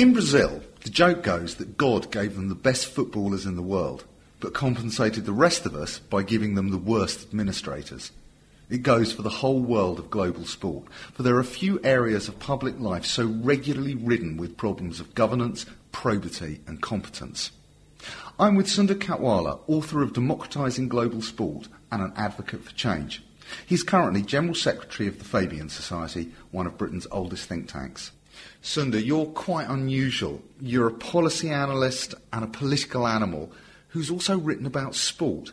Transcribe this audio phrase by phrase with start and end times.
[0.00, 4.06] In Brazil, the joke goes that God gave them the best footballers in the world,
[4.40, 8.10] but compensated the rest of us by giving them the worst administrators.
[8.70, 12.38] It goes for the whole world of global sport, for there are few areas of
[12.38, 17.50] public life so regularly ridden with problems of governance, probity and competence.
[18.38, 23.22] I'm with Sundar Katwala, author of Democratising Global Sport and an advocate for change.
[23.66, 28.12] He's currently General Secretary of the Fabian Society, one of Britain's oldest think tanks.
[28.62, 30.42] Sundar, you're quite unusual.
[30.60, 33.50] You're a policy analyst and a political animal
[33.88, 35.52] who's also written about sport.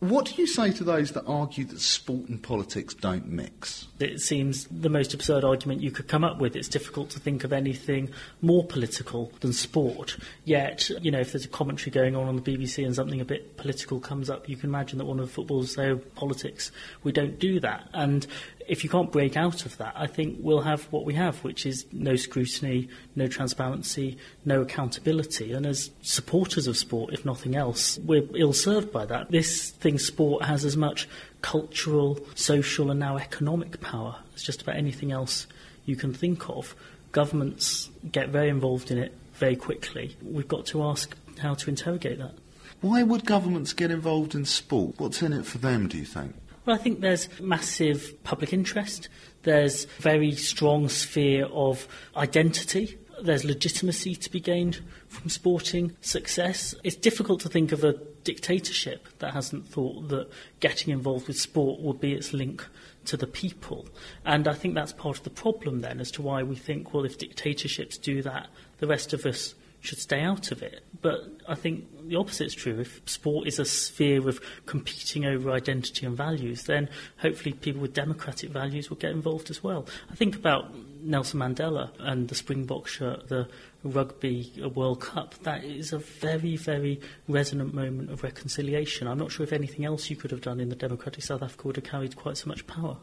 [0.00, 3.88] What do you say to those that argue that sport and politics don't mix?
[3.98, 6.54] It seems the most absurd argument you could come up with.
[6.54, 10.16] It's difficult to think of anything more political than sport.
[10.44, 13.24] Yet, you know, if there's a commentary going on on the BBC and something a
[13.24, 16.70] bit political comes up, you can imagine that one of the footballers say, oh, politics.
[17.02, 17.88] We don't do that.
[17.92, 18.24] And
[18.68, 21.64] if you can't break out of that, I think we'll have what we have, which
[21.64, 25.52] is no scrutiny, no transparency, no accountability.
[25.52, 29.30] And as supporters of sport, if nothing else, we're ill served by that.
[29.30, 31.08] This thing, sport, has as much
[31.40, 35.46] cultural, social, and now economic power as just about anything else
[35.86, 36.74] you can think of.
[37.12, 40.14] Governments get very involved in it very quickly.
[40.22, 42.34] We've got to ask how to interrogate that.
[42.80, 44.96] Why would governments get involved in sport?
[44.98, 46.34] What's in it for them, do you think?
[46.68, 49.08] Well, I think there's massive public interest.
[49.44, 52.98] There's very strong sphere of identity.
[53.22, 56.74] There's legitimacy to be gained from sporting success.
[56.84, 60.28] It's difficult to think of a dictatorship that hasn't thought that
[60.60, 62.66] getting involved with sport would be its link
[63.06, 63.88] to the people.
[64.26, 67.06] And I think that's part of the problem then as to why we think, well,
[67.06, 70.82] if dictatorships do that, the rest of us should stay out of it.
[71.00, 72.80] But I think the opposite is true.
[72.80, 77.94] If sport is a sphere of competing over identity and values, then hopefully people with
[77.94, 79.86] democratic values will get involved as well.
[80.10, 83.48] I think about Nelson Mandela and the Springbok shirt, the
[83.84, 85.34] Rugby World Cup.
[85.44, 89.06] That is a very, very resonant moment of reconciliation.
[89.06, 91.66] I'm not sure if anything else you could have done in the democratic South Africa
[91.68, 92.96] would have carried quite so much power.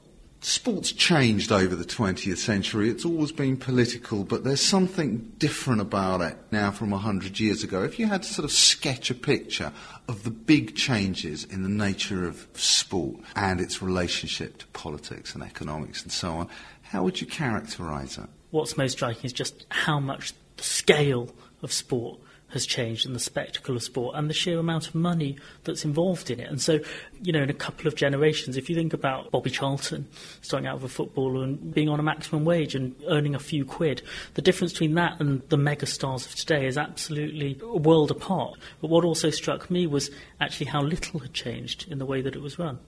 [0.46, 2.92] Sport's changed over the 20th century.
[2.92, 7.82] It's always been political, but there's something different about it now from 100 years ago.
[7.82, 9.72] If you had to sort of sketch a picture
[10.08, 15.44] of the big changes in the nature of sport and its relationship to politics and
[15.44, 16.50] economics and so on,
[16.84, 18.30] how would you characterise it?
[18.52, 21.34] What's most striking is just how much the scale
[21.64, 22.20] of sport
[22.50, 26.30] has changed and the spectacle of sport and the sheer amount of money that's involved
[26.30, 26.50] in it.
[26.50, 26.80] And so,
[27.22, 30.08] you know, in a couple of generations, if you think about Bobby Charlton
[30.42, 33.66] starting out as a footballer and being on a maximum wage and earning a few
[33.66, 34.02] quid,
[34.36, 38.58] the difference between that and the mega stars of today is absolutely a world apart.
[38.80, 42.36] But what also struck me was actually how little had changed in the way that
[42.36, 42.80] it was run.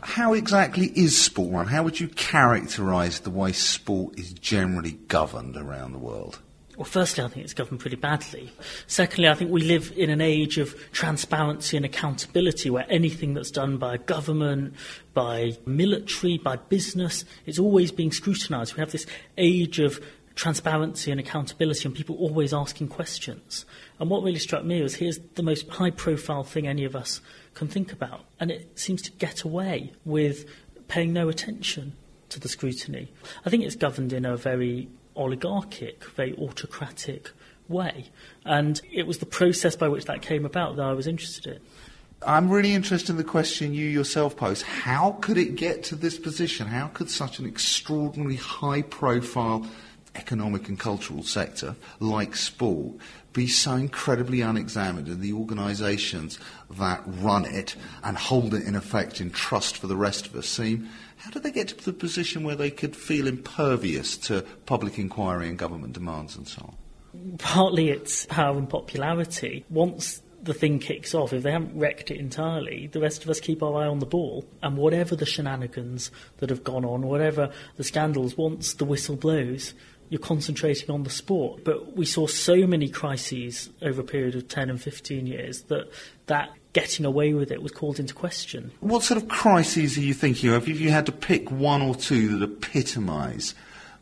[0.00, 1.66] How exactly is sport run?
[1.66, 6.40] How would you characterise the way sport is generally governed around the world?
[6.76, 8.52] Well, firstly, I think it's governed pretty badly.
[8.86, 13.50] Secondly, I think we live in an age of transparency and accountability where anything that's
[13.50, 14.74] done by government,
[15.12, 18.74] by military, by business, is always being scrutinised.
[18.74, 19.06] We have this
[19.38, 20.00] age of
[20.34, 23.64] transparency and accountability and people always asking questions.
[24.00, 27.20] And what really struck me was here's the most high profile thing any of us
[27.54, 28.22] can think about.
[28.40, 30.44] And it seems to get away with
[30.88, 31.94] paying no attention
[32.30, 33.12] to the scrutiny.
[33.46, 37.30] I think it's governed in a very oligarchic, very autocratic
[37.68, 38.06] way.
[38.44, 41.60] And it was the process by which that came about that I was interested in.
[42.26, 44.62] I'm really interested in the question you yourself pose.
[44.62, 46.66] How could it get to this position?
[46.66, 49.66] How could such an extraordinarily high profile
[50.14, 52.94] economic and cultural sector like sport
[53.32, 56.38] be so incredibly unexamined and the organisations
[56.70, 60.46] that run it and hold it in effect in trust for the rest of us
[60.46, 60.88] seem
[61.24, 65.48] how did they get to the position where they could feel impervious to public inquiry
[65.48, 67.38] and government demands and so on?
[67.38, 69.64] Partly it's power and popularity.
[69.70, 73.40] Once the thing kicks off, if they haven't wrecked it entirely, the rest of us
[73.40, 74.44] keep our eye on the ball.
[74.62, 79.72] And whatever the shenanigans that have gone on, whatever the scandals, once the whistle blows,
[80.08, 81.64] you're concentrating on the sport.
[81.64, 85.90] But we saw so many crises over a period of 10 and 15 years that
[86.26, 88.72] that getting away with it was called into question.
[88.80, 90.68] What sort of crises are you thinking of?
[90.68, 93.54] If you had to pick one or two that epitomise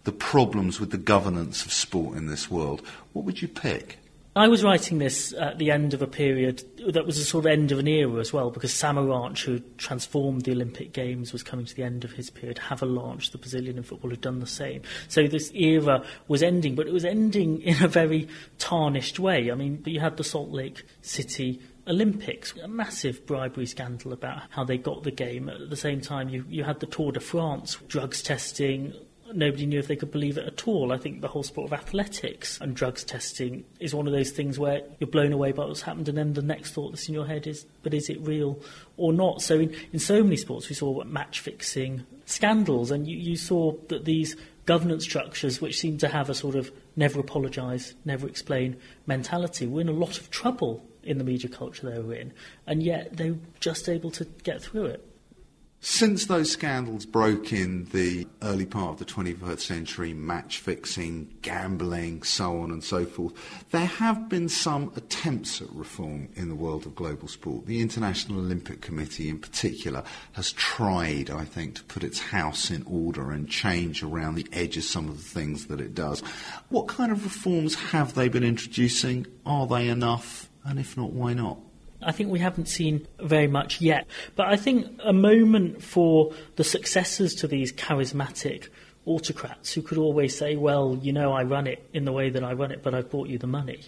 [0.05, 2.83] the problems with the governance of sport in this world,
[3.13, 3.99] what would you pick?
[4.35, 7.53] I was writing this at the end of a period that was a sort of
[7.53, 11.67] end of an era as well, because Samaranch, who transformed the Olympic Games, was coming
[11.67, 12.57] to the end of his period.
[12.57, 14.81] Havelange, the Brazilian in football, had done the same.
[15.09, 18.27] So this era was ending, but it was ending in a very
[18.59, 19.51] tarnished way.
[19.51, 24.65] I mean, you had the Salt Lake City Olympics, a massive bribery scandal about how
[24.65, 25.51] they got the game.
[25.51, 28.95] At the same time, you, you had the Tour de France, drugs testing,
[29.35, 30.93] nobody knew if they could believe it at all.
[30.93, 34.59] I think the whole sport of athletics and drugs testing is one of those things
[34.59, 37.27] where you're blown away by what's happened, and then the next thought that's in your
[37.27, 38.61] head is, but is it real
[38.97, 39.43] or not?
[39.43, 43.73] So in, in so many sports, we saw match fixing scandals, and you, you saw
[43.89, 44.37] that these
[44.67, 48.77] governance structures, which seem to have a sort of never apologise, never explain
[49.07, 52.33] mentality, were in a lot of trouble in the media culture they were in,
[52.67, 55.05] and yet they were just able to get through it.
[55.85, 62.23] Since those scandals broke in the early part of the 21st century, match fixing, gambling,
[62.23, 63.33] so on and so forth,
[63.73, 67.67] there have been some attempts at reform in the world of global sport.
[67.67, 72.85] The International Olympic Committee, in particular, has tried, I think, to put its house in
[72.85, 76.21] order and change around the edges some of the things that it does.
[76.69, 79.27] What kind of reforms have they been introducing?
[79.45, 80.49] Are they enough?
[80.65, 81.59] And if not, why not?
[82.05, 84.07] I think we haven't seen very much yet.
[84.37, 88.69] But I think a moment for the successors to these charismatic
[89.05, 92.45] autocrats who could always say, well, you know, I run it in the way that
[92.45, 93.81] I run it, but I've bought you the money.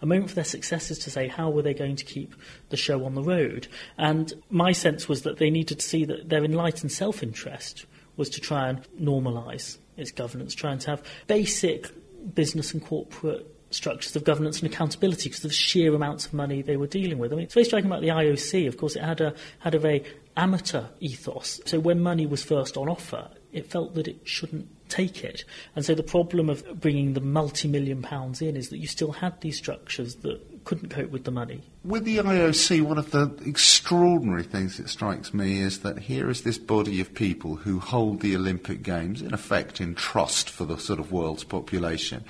[0.00, 2.34] A moment for their successors to say, how were they going to keep
[2.70, 3.68] the show on the road?
[3.98, 7.84] And my sense was that they needed to see that their enlightened self interest
[8.16, 11.90] was to try and normalise its governance, trying to have basic
[12.34, 16.62] business and corporate structures of governance and accountability because of the sheer amounts of money
[16.62, 17.32] they were dealing with.
[17.32, 18.68] I mean, it's very striking about the IOC.
[18.68, 20.04] Of course, it had a had a very
[20.36, 21.60] amateur ethos.
[21.66, 25.44] So when money was first on offer, it felt that it shouldn't take it.
[25.74, 29.40] And so the problem of bringing the multi-million pounds in is that you still had
[29.40, 31.62] these structures that couldn't cope with the money.
[31.84, 36.42] With the IOC, one of the extraordinary things that strikes me is that here is
[36.42, 40.78] this body of people who hold the Olympic Games, in effect, in trust for the
[40.78, 42.24] sort of world's population.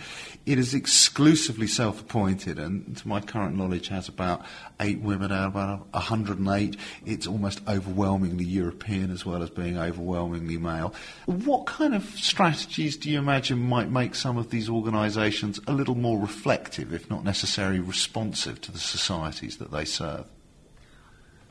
[0.47, 4.43] It is exclusively self-appointed, and to my current knowledge, has about
[4.81, 6.77] eight women out of about 108.
[7.05, 10.95] It's almost overwhelmingly European as well as being overwhelmingly male.
[11.27, 15.95] What kind of strategies do you imagine might make some of these organisations a little
[15.95, 20.27] more reflective, if not necessarily responsive, to the societies that they serve?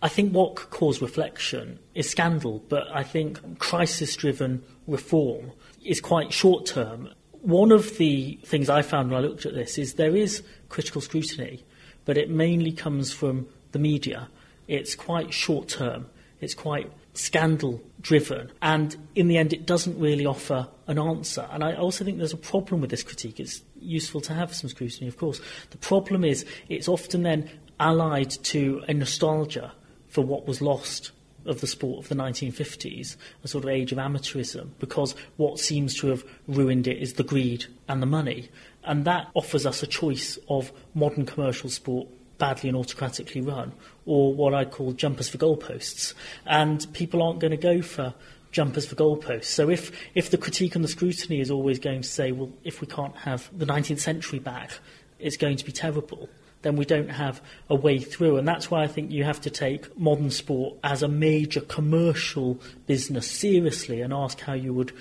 [0.02, 5.52] I think what could cause reflection is scandal, but I think crisis driven reform
[5.86, 7.10] is quite short term.
[7.42, 11.02] One of the things I found when I looked at this is there is critical
[11.02, 11.64] scrutiny,
[12.06, 14.30] but it mainly comes from the media.
[14.68, 16.08] It's quite short term,
[16.40, 21.48] it's quite scandal driven, and in the end, it doesn't really offer an answer.
[21.52, 23.40] And I also think there's a problem with this critique.
[23.40, 25.42] It's useful to have some scrutiny, of course.
[25.72, 27.50] The problem is it's often then
[27.80, 29.74] allied to a nostalgia
[30.08, 31.12] for what was lost
[31.46, 35.96] of the sport of the 1950s, a sort of age of amateurism, because what seems
[35.96, 38.50] to have ruined it is the greed and the money.
[38.84, 43.72] And that offers us a choice of modern commercial sport badly and autocratically run,
[44.06, 46.14] or what I'd call jumpers for goalposts.
[46.46, 48.14] And people aren't going to go for
[48.52, 49.46] jumpers for goalposts.
[49.46, 52.82] So if, if the critique and the scrutiny is always going to say, well, if
[52.82, 54.72] we can't have the 19th century back,
[55.20, 56.30] it's going to be terrible,
[56.62, 58.38] then we don't have a way through.
[58.38, 62.60] And that's why I think you have to take modern sport as a major commercial
[62.88, 64.92] business seriously and ask how you would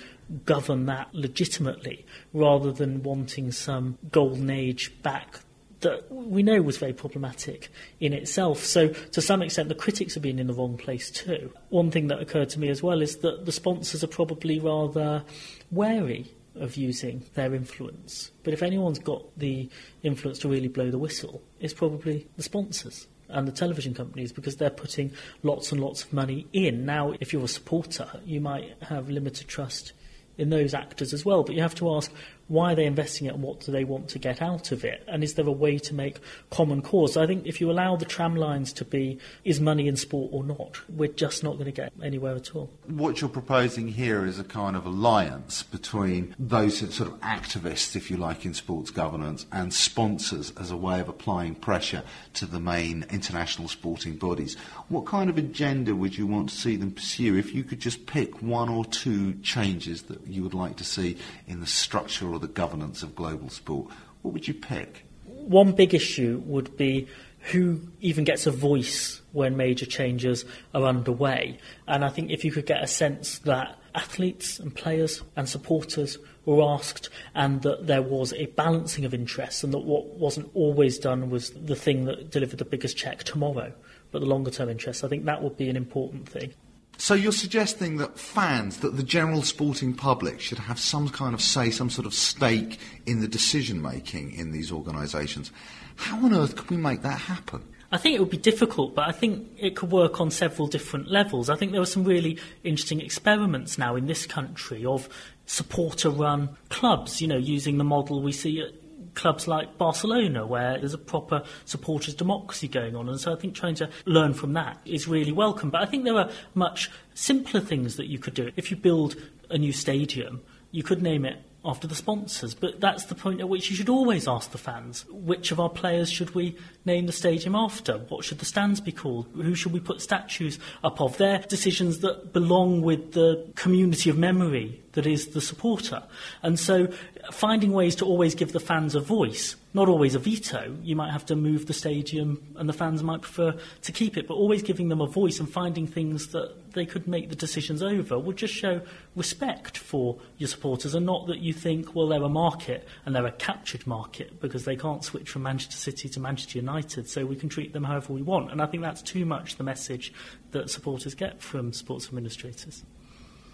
[0.45, 5.41] govern that legitimately rather than wanting some golden age back
[5.81, 7.69] that we know was very problematic
[7.99, 8.63] in itself.
[8.63, 11.51] So, to some extent, the critics have been in the wrong place too.
[11.69, 15.23] One thing that occurred to me as well is that the sponsors are probably rather
[15.71, 18.31] wary of using their influence.
[18.43, 19.69] But if anyone's got the
[20.03, 24.57] influence to really blow the whistle, it's probably the sponsors and the television companies because
[24.57, 25.11] they're putting
[25.43, 26.85] lots and lots of money in.
[26.85, 29.93] Now, if you're a supporter, you might have limited trust
[30.37, 31.43] in those actors as well.
[31.43, 32.11] But you have to ask
[32.51, 35.03] why are they investing it and what do they want to get out of it?
[35.07, 36.17] And is there a way to make
[36.49, 37.15] common cause?
[37.15, 40.43] I think if you allow the tram lines to be is money in sport or
[40.43, 42.69] not, we're just not going to get anywhere at all.
[42.87, 48.11] What you're proposing here is a kind of alliance between those sort of activists, if
[48.11, 52.03] you like, in sports governance and sponsors as a way of applying pressure
[52.33, 54.57] to the main international sporting bodies.
[54.89, 58.05] What kind of agenda would you want to see them pursue if you could just
[58.07, 61.15] pick one or two changes that you would like to see
[61.47, 63.87] in the structure or the governance of global sport,
[64.21, 65.05] what would you pick?
[65.25, 67.07] One big issue would be
[67.51, 70.45] who even gets a voice when major changes
[70.75, 71.57] are underway.
[71.87, 76.17] And I think if you could get a sense that athletes and players and supporters
[76.45, 80.97] were asked and that there was a balancing of interests and that what wasn't always
[80.97, 83.73] done was the thing that delivered the biggest check tomorrow,
[84.11, 86.53] but the longer term interests, I think that would be an important thing.
[86.97, 91.41] So you're suggesting that fans, that the general sporting public should have some kind of
[91.41, 95.51] say, some sort of stake in the decision making in these organisations.
[95.95, 97.63] How on earth can we make that happen?
[97.91, 101.09] I think it would be difficult, but I think it could work on several different
[101.09, 101.49] levels.
[101.49, 105.09] I think there are some really interesting experiments now in this country of
[105.45, 108.71] supporter run clubs, you know, using the model we see at
[109.13, 113.09] clubs like Barcelona, where there's a proper supporters' democracy going on.
[113.09, 115.69] And so I think trying to learn from that is really welcome.
[115.69, 118.51] But I think there are much simpler things that you could do.
[118.55, 119.15] If you build
[119.49, 120.41] a new stadium,
[120.71, 122.53] you could name it after the sponsors.
[122.53, 125.69] But that's the point at which you should always ask the fans which of our
[125.69, 127.97] players should we name the stadium after?
[127.97, 129.27] What should the stands be called?
[129.35, 131.17] Who should we put statues up of?
[131.17, 136.03] They're decisions that belong with the community of memory that is the supporter.
[136.43, 136.87] And so
[137.31, 140.75] finding ways to always give the fans a voice, not always a veto.
[140.83, 144.27] You might have to move the stadium and the fans might prefer to keep it,
[144.27, 147.81] but always giving them a voice and finding things that they could make the decisions
[147.81, 148.81] over would just show
[149.15, 153.25] respect for your supporters and not that you think, well, they're a market and they're
[153.25, 157.35] a captured market because they can't switch from Manchester City to Manchester United, so we
[157.35, 158.51] can treat them however we want.
[158.51, 160.13] And I think that's too much the message
[160.51, 162.83] that supporters get from sports administrators.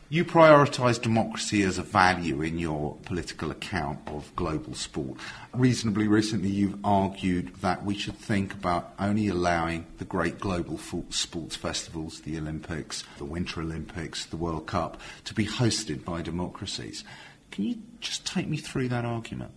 [0.09, 5.19] You prioritise democracy as a value in your political account of global sport.
[5.53, 11.57] Reasonably recently, you've argued that we should think about only allowing the great global sports
[11.57, 17.03] festivals, the Olympics, the Winter Olympics, the World Cup, to be hosted by democracies.
[17.51, 19.51] Can you just take me through that argument?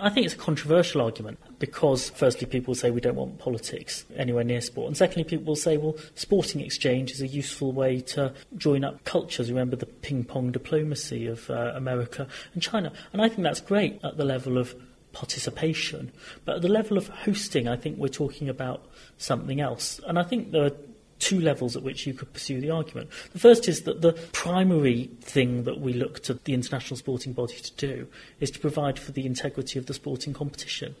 [0.00, 4.44] I think it's a controversial argument because, firstly, people say we don't want politics anywhere
[4.44, 8.32] near sport, and secondly, people will say, well, sporting exchange is a useful way to
[8.56, 9.50] join up cultures.
[9.50, 14.00] Remember the ping pong diplomacy of uh, America and China, and I think that's great
[14.04, 14.74] at the level of
[15.12, 16.12] participation,
[16.44, 20.22] but at the level of hosting, I think we're talking about something else, and I
[20.22, 20.76] think there are
[21.18, 23.10] two levels at which you could pursue the argument.
[23.32, 27.54] The first is that the primary thing that we look to the international sporting body
[27.54, 28.06] to do
[28.40, 30.94] is to provide for the integrity of the sporting competition.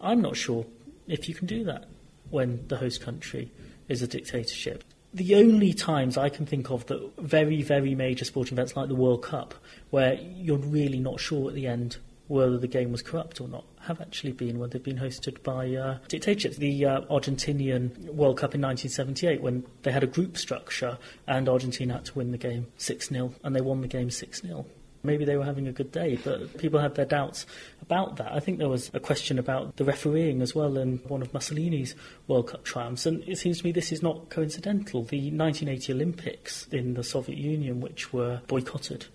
[0.00, 0.66] I'm not sure
[1.06, 1.86] if you can do that
[2.30, 3.50] when the host country
[3.88, 4.84] is a dictatorship.
[5.12, 8.96] The only times I can think of that very, very major sporting events like the
[8.96, 9.54] World Cup,
[9.90, 13.64] where you're really not sure at the end whether the game was corrupt or not,
[13.86, 16.56] have actually been when they've been hosted by uh, dictatorships.
[16.56, 21.94] The uh, Argentinian World Cup in 1978, when they had a group structure and Argentina
[21.94, 24.66] had to win the game 6 0, and they won the game 6 0.
[25.02, 27.44] Maybe they were having a good day, but people had their doubts
[27.82, 28.32] about that.
[28.32, 31.94] I think there was a question about the refereeing as well in one of Mussolini's
[32.26, 35.02] World Cup triumphs, and it seems to me this is not coincidental.
[35.02, 39.06] The 1980 Olympics in the Soviet Union, which were boycotted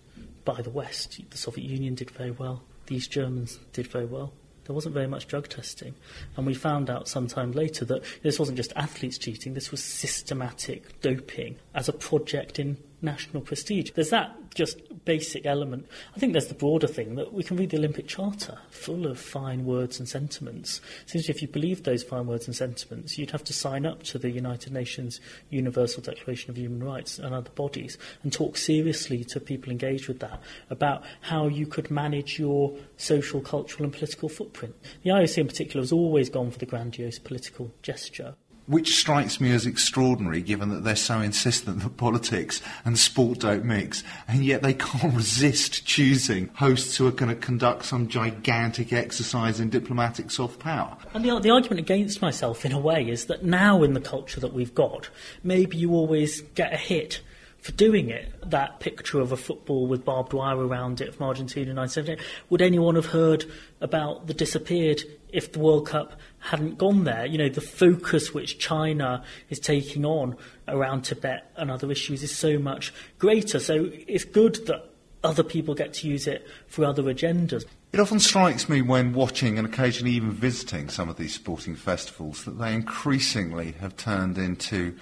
[0.45, 4.31] by the West, the Soviet Union did very well, the East Germans did very well
[4.69, 5.95] there wasn't very much drug testing.
[6.37, 11.01] And we found out sometime later that this wasn't just athletes cheating, this was systematic
[11.01, 13.91] doping as a project in national prestige.
[13.91, 15.87] There's that just basic element.
[16.15, 19.19] I think there's the broader thing that we can read the Olympic Charter, full of
[19.19, 20.81] fine words and sentiments.
[21.03, 24.03] It seems if you believed those fine words and sentiments, you'd have to sign up
[24.03, 29.23] to the United Nations Universal Declaration of Human Rights and other bodies and talk seriously
[29.25, 34.29] to people engaged with that about how you could manage your social, cultural, and political
[34.29, 34.75] footprint.
[35.03, 38.35] The IOC in particular has always gone for the grandiose political gesture
[38.69, 43.65] which strikes me as extraordinary given that they're so insistent that politics and sport don't
[43.65, 48.93] mix, and yet they can't resist choosing hosts who are going to conduct some gigantic
[48.93, 50.95] exercise in diplomatic soft power.
[51.15, 54.39] And the, the argument against myself, in a way, is that now in the culture
[54.39, 55.09] that we've got,
[55.43, 57.21] maybe you always get a hit
[57.61, 58.33] for doing it.
[58.49, 62.19] That picture of a football with barbed wire around it from Argentina in 1978.
[62.49, 63.45] Would anyone have heard
[63.81, 67.25] about the disappeared if the World Cup hadn't gone there?
[67.25, 70.37] You know, the focus which China is taking on
[70.67, 73.59] around Tibet and other issues is so much greater.
[73.59, 74.85] So it's good that
[75.23, 77.65] other people get to use it for other agendas.
[77.91, 82.45] It often strikes me when watching and occasionally even visiting some of these sporting festivals
[82.45, 84.95] that they increasingly have turned into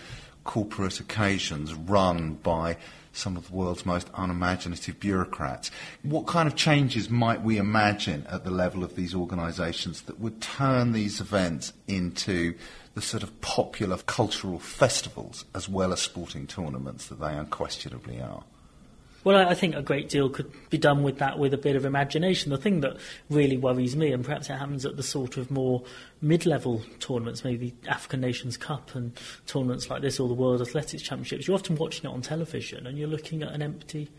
[0.47, 2.77] corporate occasions run by
[3.11, 5.69] some of the world's most unimaginative bureaucrats.
[6.03, 10.41] What kind of changes might we imagine at the level of these organisations that would
[10.41, 12.55] turn these events into
[12.95, 18.43] the sort of popular cultural festivals as well as sporting tournaments that they unquestionably are?
[19.27, 21.83] Well, I think a great deal could be done with that with a bit of
[21.83, 22.49] imagination.
[22.49, 22.95] The thing that
[23.29, 25.83] really worries me, and perhaps it happens at the sort of more
[26.21, 29.11] mid level tournaments, maybe the African Nations Cup and
[29.45, 32.97] tournaments like this or the World Athletics Championships, you're often watching it on television and
[32.97, 34.09] you're looking at an empty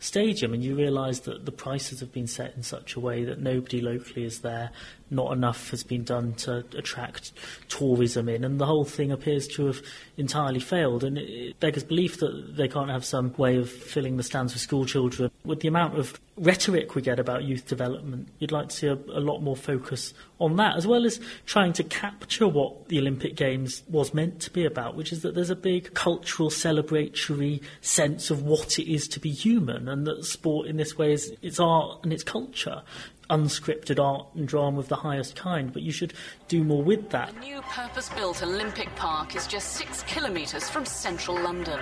[0.00, 3.40] stadium and you realise that the prices have been set in such a way that
[3.40, 4.70] nobody locally is there
[5.10, 7.32] not enough has been done to attract
[7.68, 9.82] tourism in, and the whole thing appears to have
[10.16, 11.04] entirely failed.
[11.04, 14.62] And it beggars belief that they can't have some way of filling the stands with
[14.62, 15.30] school children.
[15.44, 18.94] With the amount of rhetoric we get about youth development, you'd like to see a,
[18.94, 23.34] a lot more focus on that, as well as trying to capture what the Olympic
[23.34, 28.30] Games was meant to be about, which is that there's a big cultural, celebratory sense
[28.30, 31.58] of what it is to be human, and that sport in this way is its
[31.58, 32.82] art and its culture
[33.30, 36.14] unscripted art and drama of the highest kind, but you should
[36.48, 37.34] do more with that.
[37.34, 41.78] The new purpose built Olympic Park is just six kilometres from central London.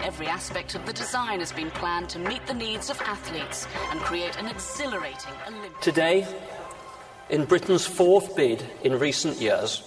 [0.00, 4.00] Every aspect of the design has been planned to meet the needs of athletes and
[4.00, 5.80] create an exhilarating Olympic.
[5.80, 6.26] Today,
[7.30, 9.82] in Britain's fourth bid in recent years,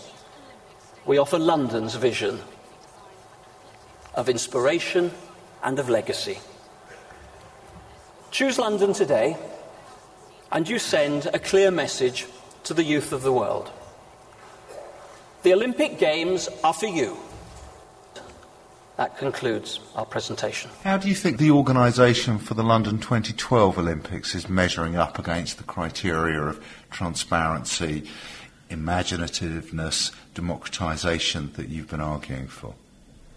[1.05, 2.39] we offer London's vision
[4.15, 5.11] of inspiration
[5.63, 6.39] and of legacy.
[8.31, 9.37] Choose London today
[10.51, 12.27] and you send a clear message
[12.63, 13.71] to the youth of the world.
[15.43, 17.17] The Olympic Games are for you.
[18.97, 20.71] That concludes our presentation.
[20.83, 25.57] How do you think the organisation for the London 2012 Olympics is measuring up against
[25.57, 28.09] the criteria of transparency,
[28.69, 32.73] imaginativeness, democratisation that you've been arguing for?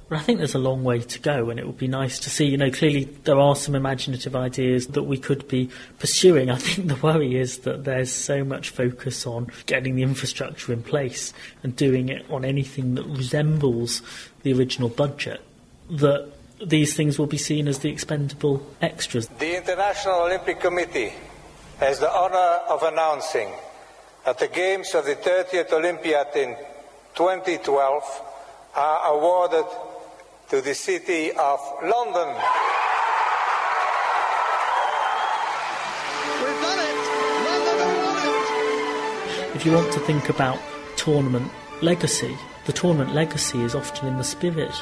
[0.08, 2.30] But I think there's a long way to go, and it would be nice to
[2.30, 2.46] see.
[2.46, 6.50] You know, clearly there are some imaginative ideas that we could be pursuing.
[6.50, 10.82] I think the worry is that there's so much focus on getting the infrastructure in
[10.82, 14.00] place and doing it on anything that resembles
[14.44, 15.42] the original budget
[15.90, 16.32] that
[16.64, 19.28] these things will be seen as the expendable extras.
[19.28, 21.12] The International Olympic Committee
[21.80, 23.50] has the honour of announcing
[24.24, 26.56] that the Games of the 30th Olympiad in
[27.14, 28.22] 2012
[28.74, 29.64] are awarded
[30.50, 32.34] to the City of London.
[36.40, 36.96] We've done it!
[37.44, 38.16] London have won
[39.52, 39.56] it!
[39.56, 40.58] If you want to think about
[40.96, 41.52] tournament
[41.82, 44.72] legacy, the tournament legacy is often in the spirit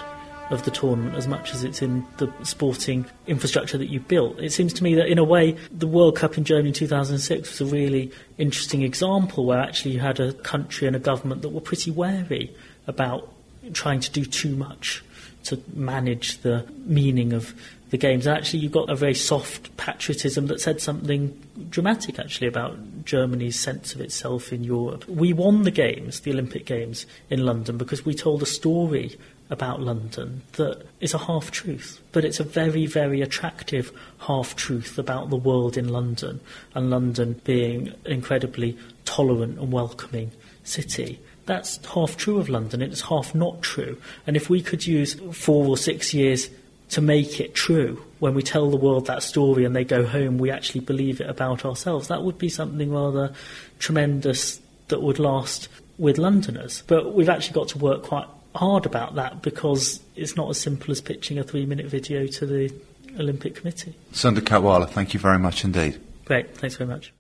[0.51, 4.39] of the tournament as much as it's in the sporting infrastructure that you built.
[4.39, 7.59] It seems to me that, in a way, the World Cup in Germany in 2006
[7.59, 11.49] was a really interesting example where actually you had a country and a government that
[11.49, 12.55] were pretty wary
[12.87, 13.29] about
[13.73, 15.03] trying to do too much
[15.47, 17.55] to manage the meaning of
[17.91, 18.27] the games.
[18.27, 23.59] And actually, you got a very soft patriotism that said something dramatic, actually, about Germany's
[23.59, 25.09] sense of itself in Europe.
[25.09, 29.17] We won the games, the Olympic Games in London, because we told a story
[29.49, 34.99] about London that is a half truth, but it's a very, very attractive half truth
[34.99, 36.41] about the world in London
[36.75, 40.33] and London being an incredibly tolerant and welcoming
[40.65, 43.97] city that's half true of London, it's half not true.
[44.27, 46.51] And if we could use four or six years
[46.91, 50.39] to make it true, when we tell the world that story and they go home,
[50.39, 53.33] we actually believe it about ourselves, that would be something rather
[53.79, 56.83] tremendous that would last with Londoners.
[56.87, 60.91] But we've actually got to work quite hard about that because it's not as simple
[60.91, 62.73] as pitching a three minute video to the
[63.19, 63.95] Olympic Committee.
[64.13, 66.01] Sundar Katwala, thank you very much indeed.
[66.25, 67.13] Great, thanks very much.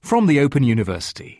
[0.00, 1.39] From the Open University.